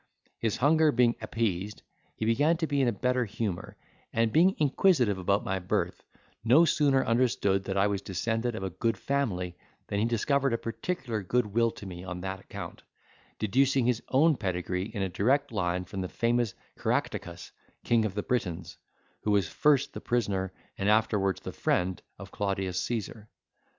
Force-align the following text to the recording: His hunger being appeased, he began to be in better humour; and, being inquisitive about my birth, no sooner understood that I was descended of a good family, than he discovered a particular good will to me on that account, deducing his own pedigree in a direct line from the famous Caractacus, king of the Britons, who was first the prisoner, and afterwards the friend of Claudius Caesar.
His 0.39 0.57
hunger 0.57 0.91
being 0.91 1.15
appeased, 1.21 1.83
he 2.15 2.25
began 2.25 2.57
to 2.57 2.65
be 2.65 2.81
in 2.81 2.91
better 2.95 3.23
humour; 3.23 3.77
and, 4.11 4.33
being 4.33 4.55
inquisitive 4.57 5.19
about 5.19 5.43
my 5.43 5.59
birth, 5.59 6.01
no 6.43 6.65
sooner 6.65 7.05
understood 7.05 7.65
that 7.65 7.77
I 7.77 7.85
was 7.85 8.01
descended 8.01 8.55
of 8.55 8.63
a 8.63 8.71
good 8.71 8.97
family, 8.97 9.55
than 9.85 9.99
he 9.99 10.05
discovered 10.05 10.53
a 10.53 10.57
particular 10.57 11.21
good 11.21 11.45
will 11.45 11.69
to 11.73 11.85
me 11.85 12.03
on 12.03 12.21
that 12.21 12.39
account, 12.39 12.81
deducing 13.37 13.85
his 13.85 14.01
own 14.09 14.37
pedigree 14.37 14.85
in 14.87 15.03
a 15.03 15.07
direct 15.09 15.51
line 15.51 15.85
from 15.85 16.01
the 16.01 16.09
famous 16.09 16.55
Caractacus, 16.79 17.51
king 17.83 18.03
of 18.03 18.15
the 18.15 18.23
Britons, 18.23 18.77
who 19.21 19.29
was 19.29 19.47
first 19.49 19.93
the 19.93 20.01
prisoner, 20.01 20.51
and 20.79 20.89
afterwards 20.89 21.41
the 21.41 21.51
friend 21.51 22.01
of 22.17 22.31
Claudius 22.31 22.81
Caesar. 22.81 23.29